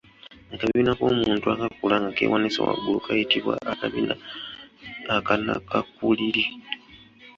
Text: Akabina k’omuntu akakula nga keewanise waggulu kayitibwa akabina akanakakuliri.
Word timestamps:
Akabina 0.53 0.91
k’omuntu 0.97 1.45
akakula 1.53 1.95
nga 2.01 2.11
keewanise 2.15 2.59
waggulu 2.65 2.99
kayitibwa 3.05 3.53
akabina 3.71 4.13
akanakakuliri. 5.15 6.43